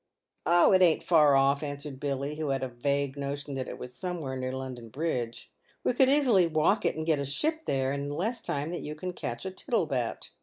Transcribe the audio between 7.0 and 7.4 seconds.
get a